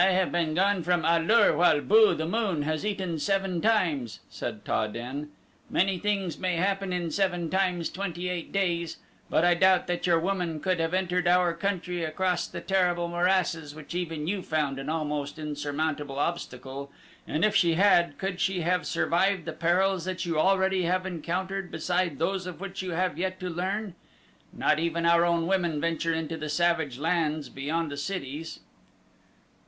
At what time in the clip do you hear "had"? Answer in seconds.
17.75-18.17